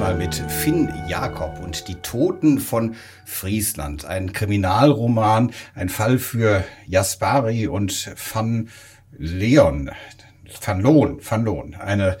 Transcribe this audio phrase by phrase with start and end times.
[0.00, 2.94] Diesmal mit Finn Jakob und die Toten von
[3.26, 4.06] Friesland.
[4.06, 8.70] Ein Kriminalroman, ein Fall für Jaspari und Van
[9.18, 9.90] Leon.
[10.64, 11.74] Van Loon, Van Loon.
[11.74, 12.16] Eine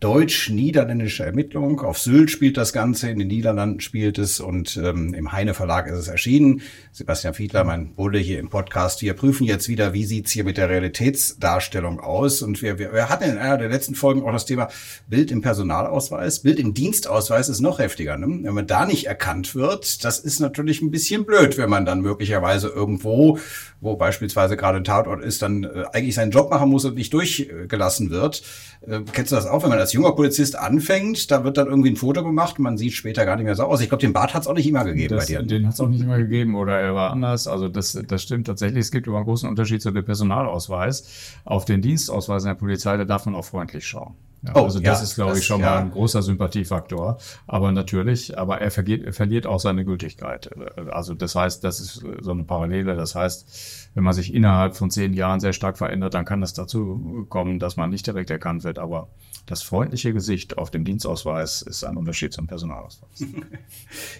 [0.00, 1.80] deutsch-niederländische Ermittlung.
[1.80, 5.86] Auf Sylt spielt das Ganze, in den Niederlanden spielt es und ähm, im Heine Verlag
[5.86, 6.60] ist es erschienen.
[6.92, 9.00] Sebastian Fiedler, mein Bulle hier im Podcast.
[9.00, 12.42] Wir prüfen jetzt wieder, wie sieht's hier mit der Realitätsdarstellung aus.
[12.42, 14.68] Und wir, wir, wir hatten in einer der letzten Folgen auch das Thema
[15.08, 16.40] Bild im Personalausweis.
[16.40, 18.18] Bild im Dienstausweis ist noch heftiger.
[18.18, 18.26] Ne?
[18.42, 22.02] Wenn man da nicht erkannt wird, das ist natürlich ein bisschen blöd, wenn man dann
[22.02, 23.38] möglicherweise irgendwo,
[23.80, 27.12] wo beispielsweise gerade ein Tatort ist, dann äh, eigentlich seinen Job machen muss und nicht
[27.14, 28.42] durchgelassen wird.
[28.86, 31.90] Äh, kennst du das auch, wenn man als junger Polizist anfängt, da wird dann irgendwie
[31.90, 33.80] ein Foto gemacht, man sieht später gar nicht mehr so aus.
[33.80, 35.42] Ich glaube, den Bart hat es auch nicht immer gegeben das, bei dir.
[35.42, 37.46] Den hat es auch nicht immer gegeben oder er war anders.
[37.46, 38.80] Also das, das stimmt tatsächlich.
[38.80, 41.34] Es gibt aber einen großen Unterschied zu dem Personalausweis.
[41.44, 44.14] Auf den Dienstausweis in der Polizei, da darf man auch freundlich schauen.
[44.46, 45.70] Ja, oh, also das ja, ist, glaube das, ich, schon ja.
[45.70, 47.18] mal ein großer Sympathiefaktor.
[47.46, 50.50] Aber natürlich, aber er, vergeht, er verliert auch seine Gültigkeit.
[50.90, 52.94] Also das heißt, das ist so eine Parallele.
[52.94, 56.52] Das heißt, wenn man sich innerhalb von zehn Jahren sehr stark verändert, dann kann es
[56.52, 58.78] dazu kommen, dass man nicht direkt erkannt wird.
[58.78, 59.08] Aber
[59.46, 63.24] das freundliche Gesicht auf dem Dienstausweis ist ein Unterschied zum Personalausweis.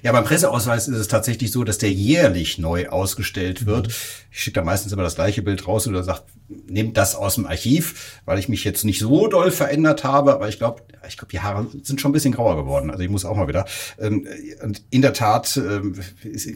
[0.02, 3.88] Ja, beim Presseausweis ist es tatsächlich so, dass der jährlich neu ausgestellt wird.
[4.30, 7.46] Ich schicke da meistens immer das gleiche Bild raus oder sagt, nehmt das aus dem
[7.46, 11.30] Archiv, weil ich mich jetzt nicht so doll verändert habe, aber ich glaube, ich glaube,
[11.32, 12.90] die Haare sind schon ein bisschen grauer geworden.
[12.90, 13.64] Also ich muss auch mal wieder.
[13.98, 14.26] Ähm,
[14.62, 16.00] und in der Tat ähm,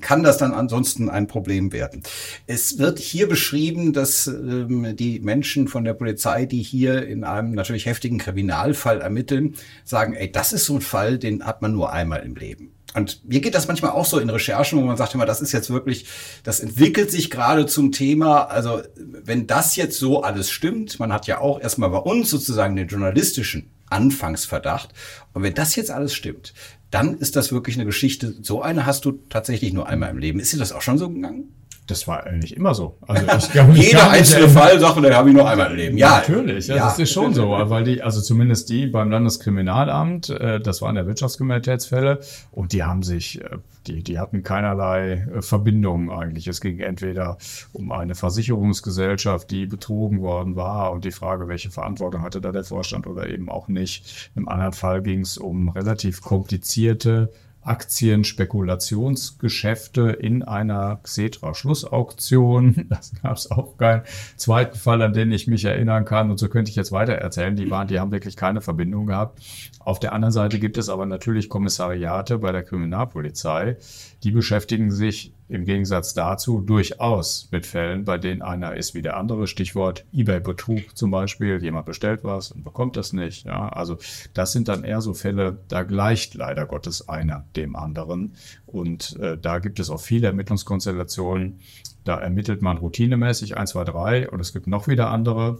[0.01, 2.03] kann das dann ansonsten ein Problem werden.
[2.47, 7.53] Es wird hier beschrieben, dass ähm, die Menschen von der Polizei, die hier in einem
[7.53, 9.55] natürlich heftigen Kriminalfall ermitteln,
[9.85, 12.78] sagen, ey, das ist so ein Fall, den hat man nur einmal im Leben.
[12.95, 15.53] Und mir geht das manchmal auch so in Recherchen, wo man sagt immer, das ist
[15.53, 16.07] jetzt wirklich,
[16.43, 18.45] das entwickelt sich gerade zum Thema.
[18.45, 22.77] Also wenn das jetzt so alles stimmt, man hat ja auch erstmal bei uns sozusagen
[22.77, 24.95] den journalistischen Anfangsverdacht.
[25.35, 26.55] Und wenn das jetzt alles stimmt,
[26.91, 28.35] dann ist das wirklich eine Geschichte.
[28.43, 30.41] So eine hast du tatsächlich nur einmal im Leben.
[30.41, 31.53] Ist dir das auch schon so gegangen?
[31.89, 32.99] Das war eigentlich immer so.
[33.07, 35.97] Also ich glaube, Jeder einzelne nicht, Fall sagt, den habe ich nur einmal im Leben.
[35.97, 36.67] Ja, natürlich.
[36.67, 40.83] Ja, ja, das ist schon so, weil die, also zumindest die beim Landeskriminalamt, äh, das
[40.83, 42.21] waren ja Wirtschaftskriminalitätsfälle
[42.53, 43.57] und die haben sich, äh,
[43.87, 46.47] die, die hatten keinerlei äh, Verbindung eigentlich.
[46.47, 47.39] Es ging entweder
[47.73, 52.65] um eine Versicherungsgesellschaft, die betrogen worden war und die Frage, welche Verantwortung hatte da der
[52.65, 54.31] Vorstand oder eben auch nicht.
[54.37, 57.31] Im anderen Fall ging es um relativ komplizierte
[57.63, 62.87] Aktienspekulationsgeschäfte in einer Xetra-Schlussauktion.
[62.99, 64.03] Das gab es auch keinen
[64.37, 66.31] zweiten Fall, an den ich mich erinnern kann.
[66.31, 67.57] Und so könnte ich jetzt weiter erzählen.
[67.57, 69.41] Die waren, die haben wirklich keine Verbindung gehabt.
[69.79, 73.77] Auf der anderen Seite gibt es aber natürlich Kommissariate bei der Kriminalpolizei,
[74.23, 79.17] die beschäftigen sich im Gegensatz dazu durchaus mit Fällen, bei denen einer ist wie der
[79.17, 79.47] andere.
[79.47, 81.63] Stichwort eBay-Betrug zum Beispiel.
[81.63, 83.47] Jemand bestellt was und bekommt das nicht.
[83.47, 83.97] Ja, also
[84.35, 88.35] das sind dann eher so Fälle, da gleicht leider Gottes einer dem anderen.
[88.67, 91.61] Und äh, da gibt es auch viele Ermittlungskonstellationen.
[92.05, 95.59] Da ermittelt man routinemäßig 1, 2, 3 und es gibt noch wieder andere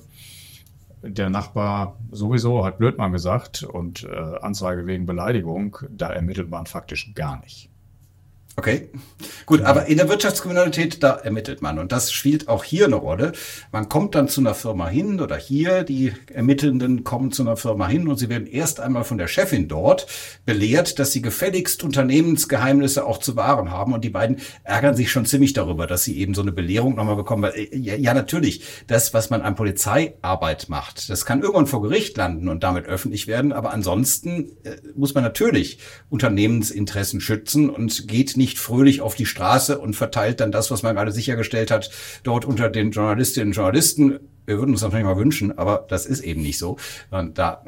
[1.03, 7.15] der Nachbar sowieso hat Blödmann gesagt und äh, Anzeige wegen Beleidigung, da ermittelt man faktisch
[7.15, 7.71] gar nicht.
[8.59, 8.91] Okay,
[9.47, 11.79] gut, aber in der Wirtschaftskriminalität, da ermittelt man.
[11.79, 13.31] Und das spielt auch hier eine Rolle.
[13.71, 17.87] Man kommt dann zu einer Firma hin oder hier, die Ermittelnden kommen zu einer Firma
[17.87, 20.09] hin und sie werden erst einmal von der Chefin dort
[20.45, 23.93] belehrt, dass sie gefälligst Unternehmensgeheimnisse auch zu wahren haben.
[23.93, 27.15] Und die beiden ärgern sich schon ziemlich darüber, dass sie eben so eine Belehrung nochmal
[27.15, 31.69] bekommen, weil äh, ja, ja natürlich, das, was man an Polizeiarbeit macht, das kann irgendwann
[31.69, 35.79] vor Gericht landen und damit öffentlich werden, aber ansonsten äh, muss man natürlich
[36.11, 40.83] Unternehmensinteressen schützen und geht nicht nicht fröhlich auf die Straße und verteilt dann das, was
[40.83, 41.91] man gerade sichergestellt hat,
[42.23, 44.21] dort unter den Journalistinnen und Journalisten.
[44.47, 46.79] Wir würden uns natürlich mal wünschen, aber das ist eben nicht so.
[47.11, 47.63] Da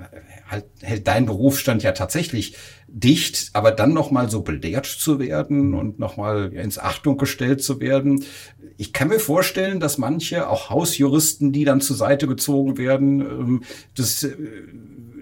[0.49, 2.56] halt, hält dein Berufsstand ja tatsächlich
[2.88, 8.25] dicht, aber dann nochmal so belehrt zu werden und nochmal ins Achtung gestellt zu werden.
[8.78, 13.62] Ich kann mir vorstellen, dass manche, auch Hausjuristen, die dann zur Seite gezogen werden, ähm,
[13.94, 14.34] das äh,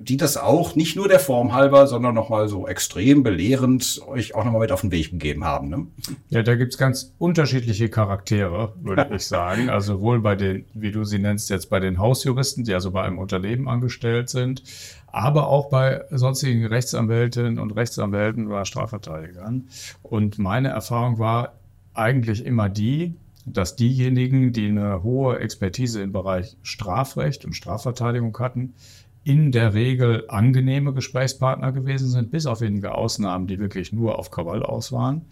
[0.00, 4.45] die das auch nicht nur der Form halber, sondern nochmal so extrem belehrend euch auch
[4.45, 5.69] nochmal mit auf den Weg gegeben haben.
[5.69, 5.87] Ne?
[6.31, 9.69] Ja, da gibt's ganz unterschiedliche Charaktere, würde ich sagen.
[9.79, 13.03] Also wohl bei den, wie du sie nennst, jetzt bei den Hausjuristen, die also bei
[13.03, 14.62] einem Unternehmen angestellt sind,
[15.06, 19.69] aber auch bei sonstigen Rechtsanwältinnen und Rechtsanwälten oder Strafverteidigern.
[20.03, 21.53] Und meine Erfahrung war
[21.94, 23.15] eigentlich immer die,
[23.53, 28.75] dass diejenigen, die eine hohe Expertise im Bereich Strafrecht und Strafverteidigung hatten,
[29.29, 34.31] in der Regel angenehme Gesprächspartner gewesen sind, bis auf wenige Ausnahmen, die wirklich nur auf
[34.31, 35.27] Krawall aus waren.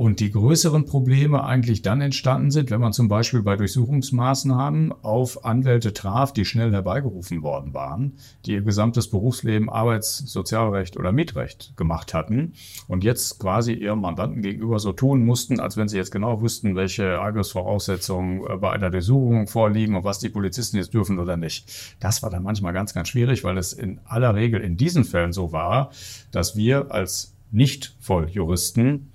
[0.00, 5.44] Und die größeren Probleme eigentlich dann entstanden sind, wenn man zum Beispiel bei Durchsuchungsmaßnahmen auf
[5.44, 8.14] Anwälte traf, die schnell herbeigerufen worden waren,
[8.46, 12.54] die ihr gesamtes Berufsleben Arbeits-, Sozialrecht oder Mietrecht gemacht hatten
[12.88, 16.76] und jetzt quasi ihrem Mandanten gegenüber so tun mussten, als wenn sie jetzt genau wüssten,
[16.76, 21.70] welche Angriffsvoraussetzungen äh, bei einer Durchsuchung vorliegen und was die Polizisten jetzt dürfen oder nicht.
[22.00, 25.34] Das war dann manchmal ganz, ganz schwierig, weil es in aller Regel in diesen Fällen
[25.34, 25.90] so war,
[26.30, 29.10] dass wir als Nicht-Volljuristen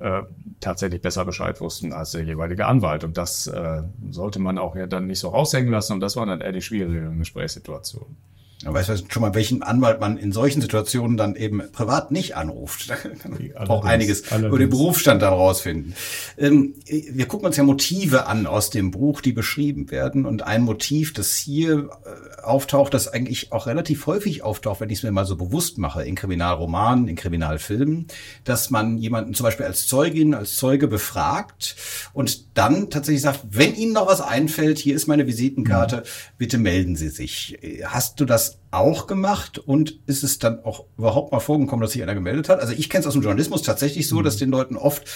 [0.00, 0.22] äh,
[0.60, 3.04] tatsächlich besser Bescheid wussten als der jeweilige Anwalt.
[3.04, 5.92] Und das äh, sollte man auch ja dann nicht so raushängen lassen.
[5.94, 8.16] Und das war dann eher die schwierige Gesprächssituation.
[8.62, 12.36] Ja, weißt du schon mal, welchen Anwalt man in solchen Situationen dann eben privat nicht
[12.36, 12.90] anruft?
[12.90, 14.48] Da kann man auch einiges allerdings.
[14.48, 15.94] über den Berufsstand dann rausfinden.
[16.36, 20.26] Ähm, wir gucken uns ja Motive an aus dem Buch, die beschrieben werden.
[20.26, 24.98] Und ein Motiv, das hier äh, auftaucht, das eigentlich auch relativ häufig auftaucht, wenn ich
[24.98, 28.08] es mir mal so bewusst mache, in Kriminalromanen, in Kriminalfilmen,
[28.44, 31.76] dass man jemanden zum Beispiel als Zeugin, als Zeuge befragt
[32.12, 36.02] und dann tatsächlich sagt, wenn Ihnen noch was einfällt, hier ist meine Visitenkarte, mhm.
[36.36, 37.58] bitte melden Sie sich.
[37.86, 42.02] Hast du das auch gemacht und ist es dann auch überhaupt mal vorgekommen, dass sich
[42.02, 42.60] einer gemeldet hat?
[42.60, 44.24] Also ich kenne es aus dem Journalismus tatsächlich so, mhm.
[44.24, 45.08] dass den Leuten oft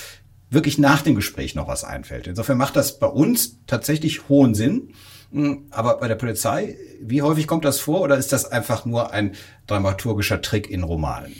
[0.51, 2.27] wirklich nach dem Gespräch noch was einfällt.
[2.27, 4.93] Insofern macht das bei uns tatsächlich hohen Sinn.
[5.33, 9.13] Hm, aber bei der Polizei, wie häufig kommt das vor oder ist das einfach nur
[9.13, 9.35] ein
[9.67, 11.35] dramaturgischer Trick in Romanen?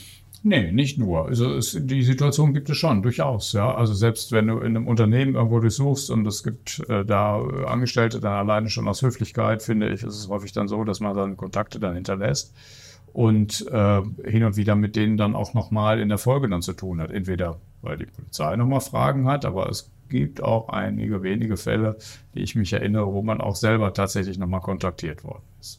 [0.47, 1.25] Nee, nicht nur.
[1.25, 3.55] Also es, die Situation gibt es schon, durchaus.
[3.55, 7.41] Ja, also selbst wenn du in einem Unternehmen irgendwo durchsuchst und es gibt äh, da
[7.67, 11.17] Angestellte, dann alleine schon aus Höflichkeit, finde ich, ist es häufig dann so, dass man
[11.17, 12.55] dann Kontakte dann hinterlässt
[13.15, 16.75] und äh, hin und wieder mit denen dann auch nochmal in der Folge dann zu
[16.75, 17.11] tun hat.
[17.11, 21.97] Entweder weil die Polizei nochmal Fragen hat, aber es gibt auch einige wenige Fälle,
[22.35, 25.79] die ich mich erinnere, wo man auch selber tatsächlich nochmal kontaktiert worden ist.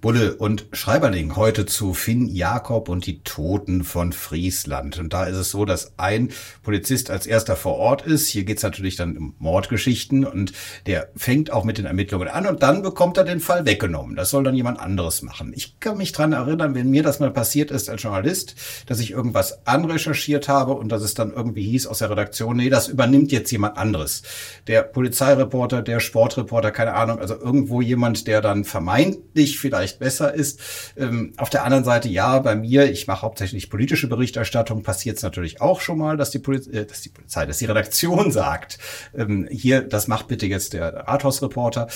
[0.00, 4.96] Bulle und Schreiberling heute zu Finn Jakob und die Toten von Friesland.
[5.00, 6.30] Und da ist es so, dass ein
[6.62, 8.28] Polizist als erster vor Ort ist.
[8.28, 10.52] Hier geht's natürlich dann um Mordgeschichten und
[10.86, 14.14] der fängt auch mit den Ermittlungen an und dann bekommt er den Fall weggenommen.
[14.14, 15.52] Das soll dann jemand anderes machen.
[15.56, 18.54] Ich kann mich dran erinnern, wenn mir das mal passiert ist als Journalist,
[18.86, 22.70] dass ich irgendwas anrecherchiert habe und dass es dann irgendwie hieß aus der Redaktion, nee,
[22.70, 24.22] das übernimmt jetzt jemand anderes.
[24.68, 30.34] Der Polizeireporter, der Sportreporter, keine Ahnung, also irgendwo jemand, der dann vermeintlich vielleicht vielleicht besser
[30.34, 30.60] ist.
[30.96, 35.22] Ähm, auf der anderen Seite, ja, bei mir, ich mache hauptsächlich politische Berichterstattung, passiert es
[35.22, 38.78] natürlich auch schon mal, dass die, Poliz äh, dass die Polizei, dass die Redaktion sagt,
[39.16, 41.88] ähm, hier, das macht bitte jetzt der Rathausreporter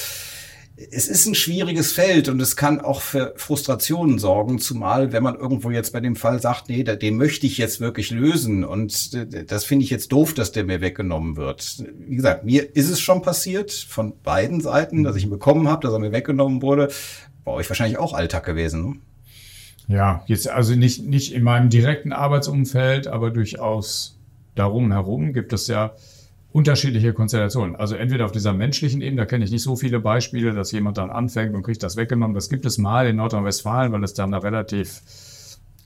[0.91, 5.37] es ist ein schwieriges Feld und es kann auch für Frustrationen sorgen, zumal wenn man
[5.37, 9.13] irgendwo jetzt bei dem Fall sagt, nee, den möchte ich jetzt wirklich lösen und
[9.51, 11.85] das finde ich jetzt doof, dass der mir weggenommen wird.
[12.07, 15.83] Wie gesagt, mir ist es schon passiert von beiden Seiten, dass ich ihn bekommen habe,
[15.83, 16.89] dass er mir weggenommen wurde
[17.45, 18.91] bei euch wahrscheinlich auch Alltag gewesen.
[18.91, 18.97] Ne?
[19.89, 24.19] Ja, jetzt also nicht, nicht in meinem direkten Arbeitsumfeld, aber durchaus
[24.55, 25.93] darum herum gibt es ja
[26.53, 27.77] unterschiedliche Konstellationen.
[27.77, 30.99] Also entweder auf dieser menschlichen Ebene, da kenne ich nicht so viele Beispiele, dass jemand
[30.99, 32.35] dann anfängt und kriegt das weggenommen.
[32.35, 35.03] Das gibt es mal in Nordrhein-Westfalen, weil es da eine relativ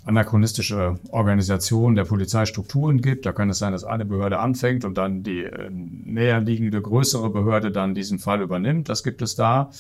[0.07, 3.27] anachronistische Organisation der Polizeistrukturen gibt.
[3.27, 7.73] Da kann es sein, dass eine Behörde anfängt und dann die äh, näherliegende größere Behörde
[7.73, 8.89] dann diesen Fall übernimmt.
[8.89, 9.71] Das gibt es da.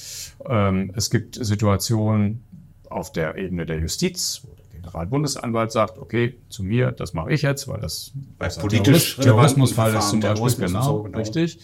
[0.45, 2.45] Ähm, es gibt Situationen
[2.91, 7.43] auf der Ebene der Justiz, wo der Generalbundesanwalt sagt, okay, zu mir, das mache ich
[7.43, 11.61] jetzt, weil das bei politisch Terrorismusfall ist zum Beispiel genau, so, genau, richtig.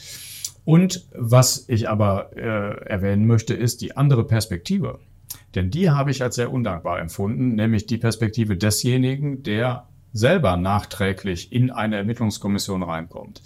[0.64, 5.00] Und was ich aber äh, erwähnen möchte, ist die andere Perspektive.
[5.54, 11.52] Denn die habe ich als sehr undankbar empfunden, nämlich die Perspektive desjenigen, der selber nachträglich
[11.52, 13.42] in eine Ermittlungskommission reinkommt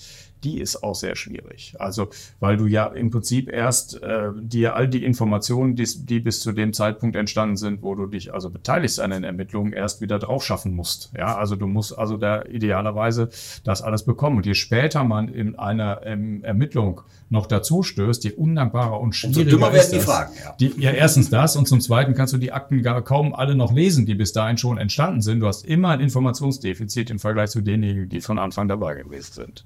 [0.46, 1.74] die ist auch sehr schwierig.
[1.80, 6.40] Also, weil du ja im Prinzip erst äh, dir all die Informationen, die, die bis
[6.40, 10.20] zu dem Zeitpunkt entstanden sind, wo du dich also beteiligst an den Ermittlungen, erst wieder
[10.20, 11.10] drauf schaffen musst.
[11.16, 13.28] Ja, also du musst also da idealerweise
[13.64, 14.36] das alles bekommen.
[14.36, 19.40] Und je später man in einer ähm, Ermittlung noch dazu stößt, je undankbarer und schwieriger
[19.40, 20.32] und so dümmer werden die Fragen.
[20.44, 20.54] Ja.
[20.60, 23.72] Die, ja, erstens das und zum Zweiten kannst du die Akten gar kaum alle noch
[23.72, 25.40] lesen, die bis dahin schon entstanden sind.
[25.40, 29.64] Du hast immer ein Informationsdefizit im Vergleich zu denjenigen, die von Anfang dabei gewesen sind.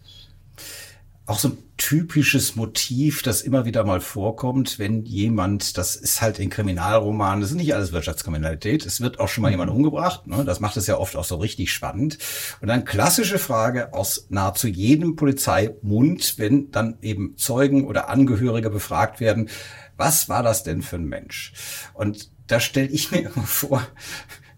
[1.31, 6.41] Auch so ein typisches Motiv, das immer wieder mal vorkommt, wenn jemand, das ist halt
[6.41, 9.53] in Kriminalromanen, das ist nicht alles Wirtschaftskriminalität, es wird auch schon mal mhm.
[9.53, 10.45] jemand umgebracht, ne?
[10.45, 12.19] das macht es ja oft auch so richtig spannend.
[12.61, 19.21] Und dann klassische Frage aus nahezu jedem Polizeimund, wenn dann eben Zeugen oder Angehörige befragt
[19.21, 19.49] werden,
[19.97, 21.53] was war das denn für ein Mensch?
[21.95, 23.87] Und da stelle ich mir immer vor,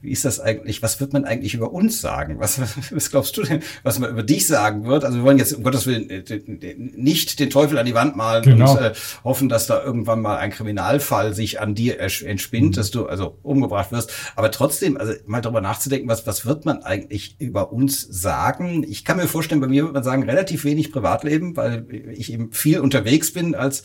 [0.03, 2.41] wie ist das eigentlich, was wird man eigentlich über uns sagen?
[2.41, 5.05] Was, was glaubst du denn, was man über dich sagen wird?
[5.05, 8.43] Also wir wollen jetzt um Gottes Willen äh, nicht den Teufel an die Wand malen
[8.43, 8.73] genau.
[8.73, 8.93] und äh,
[9.23, 12.73] hoffen, dass da irgendwann mal ein Kriminalfall sich an dir entspinnt, mhm.
[12.73, 14.13] dass du also umgebracht wirst.
[14.35, 18.85] Aber trotzdem, also mal darüber nachzudenken, was, was wird man eigentlich über uns sagen?
[18.89, 22.51] Ich kann mir vorstellen, bei mir wird man sagen, relativ wenig Privatleben, weil ich eben
[22.51, 23.85] viel unterwegs bin als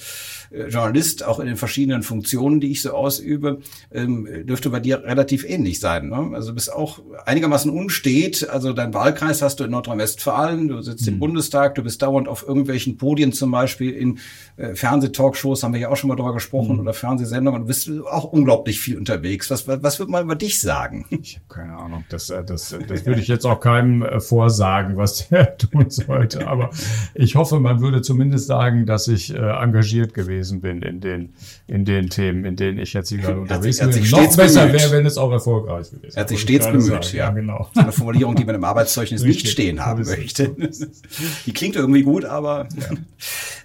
[0.49, 3.59] äh, Journalist, auch in den verschiedenen Funktionen, die ich so ausübe,
[3.91, 6.06] ähm, dürfte bei dir relativ ähnlich sein.
[6.09, 6.31] Ne?
[6.33, 8.49] Also du bist auch einigermaßen unstet.
[8.49, 11.13] Also dein Wahlkreis hast du in Nordrhein-Westfalen, du sitzt mhm.
[11.13, 14.19] im Bundestag, du bist dauernd auf irgendwelchen Podien, zum Beispiel in
[14.57, 16.81] äh, Fernsehtalkshows, haben wir ja auch schon mal drüber gesprochen, mhm.
[16.81, 17.61] oder Fernsehsendungen.
[17.61, 19.49] Du bist auch unglaublich viel unterwegs.
[19.49, 21.05] Was, was wird man über dich sagen?
[21.27, 22.05] Ich habe keine Ahnung.
[22.09, 26.47] Das, äh, das, das würde ich jetzt auch keinem äh, vorsagen, was der tun sollte.
[26.47, 26.69] Aber
[27.15, 31.33] ich hoffe, man würde zumindest sagen, dass ich äh, engagiert gewesen bin in den,
[31.67, 33.89] in den Themen, in denen ich jetzt hier gerade unterwegs bin.
[34.09, 35.96] Noch besser wäre, wenn es auch erfolgreich wäre.
[36.13, 37.25] Er hat sich stets bemüht, ja.
[37.25, 37.29] ja.
[37.31, 37.69] genau.
[37.75, 40.55] Eine Formulierung, die man im Arbeitszeugnis nicht stehen haben möchte.
[41.45, 42.97] Die klingt irgendwie gut, aber ja.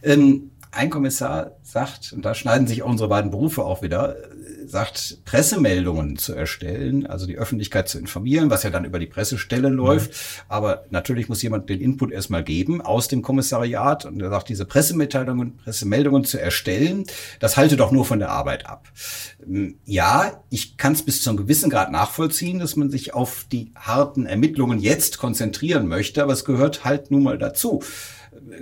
[0.02, 4.16] ähm, ein Kommissar sagt, und da schneiden sich auch unsere beiden Berufe auch wieder,
[4.66, 9.68] sagt, Pressemeldungen zu erstellen, also die Öffentlichkeit zu informieren, was ja dann über die Pressestelle
[9.68, 10.10] läuft.
[10.10, 10.44] Mhm.
[10.48, 14.06] Aber natürlich muss jemand den Input erstmal geben aus dem Kommissariat.
[14.06, 17.04] Und er sagt, diese Pressemitteilungen, Pressemeldungen zu erstellen,
[17.38, 18.88] das halte doch nur von der Arbeit ab.
[19.46, 23.46] Ähm, ja, ich kann es bis zu einem gewissen Grad nachvollziehen, dass man sich auf
[23.52, 27.82] die harten Ermittlungen jetzt konzentrieren möchte, aber es gehört halt nun mal dazu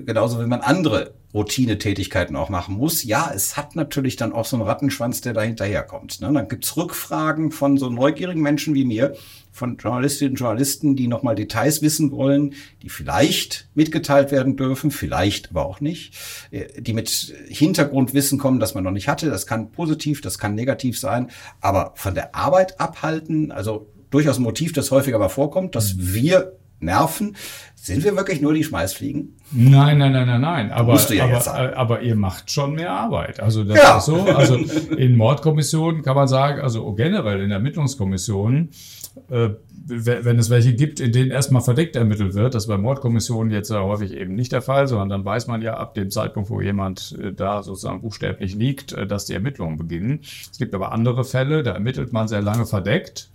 [0.05, 3.05] genauso wie man andere Routinetätigkeiten auch machen muss.
[3.05, 6.21] Ja, es hat natürlich dann auch so einen Rattenschwanz, der da hinterherkommt.
[6.21, 6.33] Ne?
[6.33, 9.15] Dann gibt's Rückfragen von so neugierigen Menschen wie mir,
[9.53, 15.51] von Journalistinnen und Journalisten, die nochmal Details wissen wollen, die vielleicht mitgeteilt werden dürfen, vielleicht
[15.51, 16.15] aber auch nicht,
[16.51, 19.31] äh, die mit Hintergrundwissen kommen, das man noch nicht hatte.
[19.31, 24.43] Das kann positiv, das kann negativ sein, aber von der Arbeit abhalten, also durchaus ein
[24.43, 26.15] Motiv, das häufiger mal vorkommt, dass mhm.
[26.15, 27.37] wir nerven.
[27.75, 29.37] Sind wir wirklich nur die Schmeißfliegen?
[29.53, 30.71] Nein, nein, nein, nein, nein.
[30.71, 33.41] Aber, ja aber, aber, ihr macht schon mehr Arbeit.
[33.41, 33.97] Also das ja.
[33.97, 34.23] ist so.
[34.23, 38.71] Also in Mordkommissionen kann man sagen, also generell in Ermittlungskommissionen,
[39.31, 39.51] äh,
[39.87, 43.71] wenn es welche gibt, in denen erstmal verdeckt ermittelt wird, das ist bei Mordkommissionen jetzt
[43.71, 46.61] ja häufig eben nicht der Fall, sondern dann weiß man ja ab dem Zeitpunkt, wo
[46.61, 50.21] jemand äh, da sozusagen buchstäblich liegt, äh, dass die Ermittlungen beginnen.
[50.23, 53.30] Es gibt aber andere Fälle, da ermittelt man sehr lange verdeckt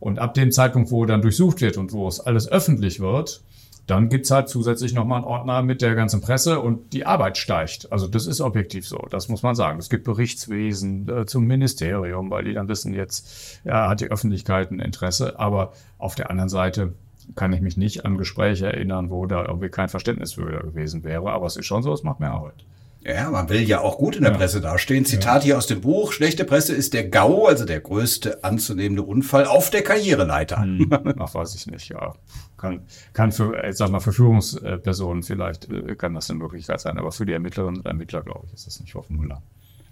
[0.00, 3.42] und ab dem Zeitpunkt, wo dann durchsucht wird und wo es alles öffentlich wird,
[3.86, 7.90] dann gibt's halt zusätzlich nochmal einen Ordner mit der ganzen Presse und die Arbeit steigt.
[7.90, 9.78] Also das ist objektiv so, das muss man sagen.
[9.78, 14.70] Es gibt Berichtswesen äh, zum Ministerium, weil die dann wissen, jetzt ja, hat die Öffentlichkeit
[14.70, 15.40] ein Interesse.
[15.40, 16.94] Aber auf der anderen Seite
[17.34, 21.30] kann ich mich nicht an Gespräche erinnern, wo da irgendwie kein Verständnis für gewesen wäre.
[21.32, 22.64] Aber es ist schon so, es macht mehr Arbeit.
[23.02, 24.38] Ja, man will ja auch gut in der ja.
[24.38, 25.06] Presse dastehen.
[25.06, 25.46] Zitat ja.
[25.46, 26.12] hier aus dem Buch.
[26.12, 30.62] Schlechte Presse ist der GAU, also der größte anzunehmende Unfall auf der Karriereleiter.
[30.62, 30.90] Hm.
[31.18, 32.14] Ach, weiß ich nicht, ja.
[32.58, 32.82] Kann,
[33.14, 37.10] kann für, ich sag mal, für Führungspersonen vielleicht äh, kann das eine Möglichkeit sein, aber
[37.10, 39.42] für die Ermittlerinnen und Ermittler, glaube ich, ist das nicht Hoffenmüller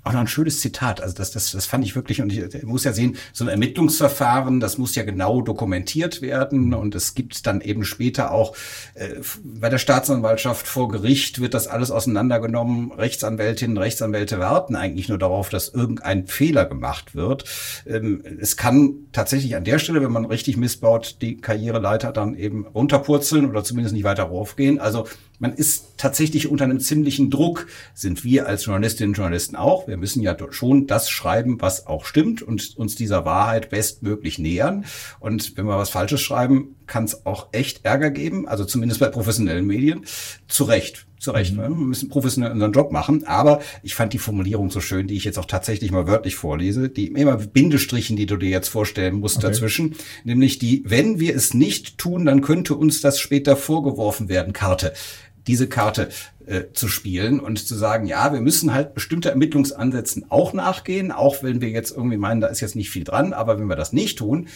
[0.08, 1.02] auch noch ein schönes Zitat.
[1.02, 4.58] Also das, das, das fand ich wirklich, und ich, muss ja sehen, so ein Ermittlungsverfahren,
[4.58, 6.72] das muss ja genau dokumentiert werden.
[6.72, 8.56] Und es gibt dann eben später auch
[8.94, 12.92] äh, bei der Staatsanwaltschaft vor Gericht wird das alles auseinandergenommen.
[12.92, 17.44] Rechtsanwältinnen, Rechtsanwälte warten eigentlich nur darauf, dass irgendein Fehler gemacht wird.
[17.86, 22.66] Ähm, es kann tatsächlich an der Stelle, wenn man richtig missbaut, die Karriereleiter dann eben
[22.66, 24.78] runterpurzeln oder zumindest nicht weiter raufgehen.
[24.78, 25.06] Also
[25.38, 29.86] man ist tatsächlich unter einem ziemlichen Druck, sind wir als Journalistinnen und Journalisten auch.
[29.86, 34.84] Wir müssen ja schon das schreiben, was auch stimmt und uns dieser Wahrheit bestmöglich nähern.
[35.20, 39.08] Und wenn wir was Falsches schreiben, kann es auch echt Ärger geben, also zumindest bei
[39.08, 40.04] professionellen Medien.
[40.48, 41.52] Zu Recht, zu Recht.
[41.52, 41.58] Mhm.
[41.58, 43.24] Wir müssen professionell unseren Job machen.
[43.26, 46.88] Aber ich fand die Formulierung so schön, die ich jetzt auch tatsächlich mal wörtlich vorlese,
[46.88, 49.48] die immer Bindestrichen, die du dir jetzt vorstellen musst okay.
[49.48, 54.52] dazwischen, nämlich die, wenn wir es nicht tun, dann könnte uns das später vorgeworfen werden,
[54.52, 54.92] Karte
[55.48, 56.08] diese Karte
[56.46, 61.42] äh, zu spielen und zu sagen, ja, wir müssen halt bestimmte Ermittlungsansätzen auch nachgehen, auch
[61.42, 63.92] wenn wir jetzt irgendwie meinen, da ist jetzt nicht viel dran, aber wenn wir das
[63.92, 64.48] nicht tun,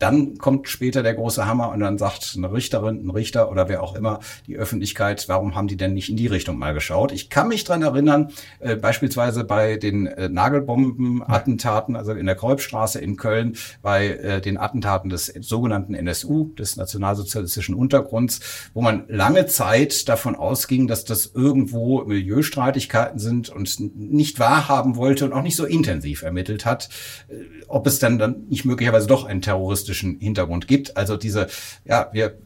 [0.00, 3.82] dann kommt später der große Hammer und dann sagt eine Richterin, ein Richter oder wer
[3.82, 7.12] auch immer die Öffentlichkeit, warum haben die denn nicht in die Richtung mal geschaut?
[7.12, 12.98] Ich kann mich dran erinnern, äh, beispielsweise bei den äh, Nagelbomben-Attentaten, also in der Kreuzstraße
[12.98, 18.40] in Köln, bei äh, den Attentaten des sogenannten NSU, des nationalsozialistischen Untergrunds,
[18.72, 25.26] wo man lange Zeit davon ausging, dass das irgendwo Milieustreitigkeiten sind und nicht wahrhaben wollte
[25.26, 26.88] und auch nicht so intensiv ermittelt hat,
[27.28, 27.34] äh,
[27.68, 29.42] ob es dann, dann nicht möglicherweise doch einen
[29.90, 30.96] terroristischen Hintergrund gibt.
[30.96, 31.48] Also diese,
[31.84, 32.38] ja, wir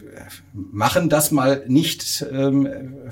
[0.52, 2.68] machen das mal nicht ähm,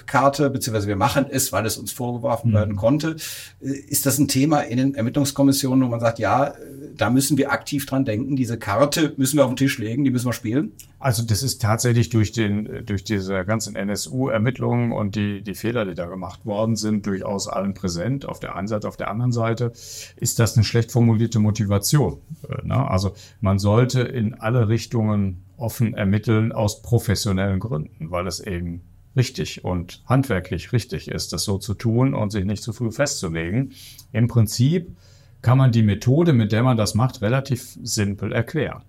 [0.06, 2.54] Karte, beziehungsweise wir machen es, weil es uns vorgeworfen mhm.
[2.54, 3.16] werden konnte.
[3.60, 6.54] Äh, ist das ein Thema in den Ermittlungskommissionen, wo man sagt, ja,
[6.96, 10.10] da müssen wir aktiv dran denken, diese Karte müssen wir auf den Tisch legen, die
[10.10, 10.72] müssen wir spielen?
[10.98, 15.94] Also das ist tatsächlich durch den, durch diese ganzen NSU-Ermittlungen und die, die Fehler, die
[15.94, 18.24] da gemacht worden sind, durchaus allen präsent.
[18.24, 19.72] Auf der einen Seite, auf der anderen Seite
[20.16, 22.18] ist das eine schlecht formulierte Motivation.
[22.48, 22.88] Äh, ne?
[22.88, 28.82] Also man sollte in alle Richtungen offen ermitteln aus professionellen Gründen, weil es eben
[29.16, 33.72] richtig und handwerklich richtig ist, das so zu tun und sich nicht zu früh festzulegen.
[34.12, 34.96] Im Prinzip
[35.42, 38.82] kann man die Methode, mit der man das macht, relativ simpel erklären.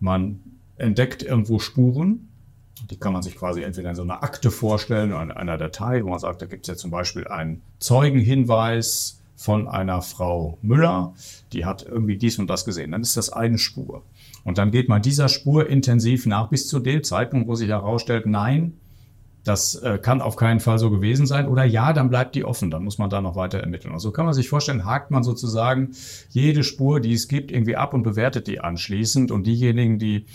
[0.00, 0.40] Man
[0.76, 2.28] entdeckt irgendwo Spuren,
[2.90, 6.02] die kann man sich quasi entweder in so einer Akte vorstellen oder in einer Datei,
[6.04, 11.14] wo man sagt, da gibt es ja zum Beispiel einen Zeugenhinweis von einer Frau Müller,
[11.52, 12.90] die hat irgendwie dies und das gesehen.
[12.90, 14.02] Dann ist das eine Spur.
[14.44, 18.26] Und dann geht man dieser Spur intensiv nach bis zu dem Zeitpunkt, wo sich herausstellt,
[18.26, 18.74] nein,
[19.44, 21.48] das äh, kann auf keinen Fall so gewesen sein.
[21.48, 23.92] Oder ja, dann bleibt die offen, dann muss man da noch weiter ermitteln.
[23.92, 25.92] Und so kann man sich vorstellen, hakt man sozusagen
[26.30, 29.30] jede Spur, die es gibt, irgendwie ab und bewertet die anschließend.
[29.30, 30.26] Und diejenigen, die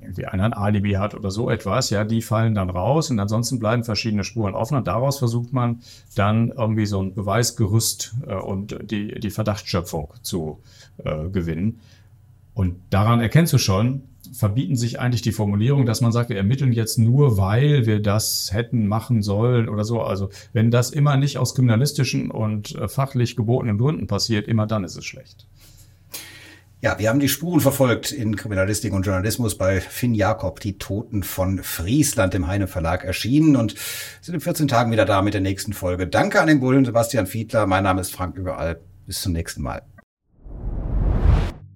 [0.00, 3.58] irgendwie einer ein Alibi hat oder so etwas, ja, die fallen dann raus und ansonsten
[3.58, 5.80] bleiben verschiedene Spuren offen und daraus versucht man
[6.14, 10.60] dann irgendwie so ein Beweisgerüst äh, und die, die Verdachtsschöpfung zu
[11.04, 11.80] äh, gewinnen.
[12.60, 14.02] Und daran erkennst du schon,
[14.34, 18.50] verbieten sich eigentlich die Formulierung, dass man sagt, wir ermitteln jetzt nur, weil wir das
[18.52, 20.02] hätten machen sollen oder so.
[20.02, 24.84] Also wenn das immer nicht aus kriminalistischen und äh, fachlich gebotenen Gründen passiert, immer dann
[24.84, 25.46] ist es schlecht.
[26.82, 31.22] Ja, wir haben die Spuren verfolgt in Kriminalistik und Journalismus bei Finn Jakob, die Toten
[31.22, 33.74] von Friesland im Heine Verlag erschienen und
[34.20, 36.06] sind in 14 Tagen wieder da mit der nächsten Folge.
[36.06, 37.66] Danke an den Bullen Sebastian Fiedler.
[37.66, 38.80] Mein Name ist Frank Überall.
[39.06, 39.80] Bis zum nächsten Mal.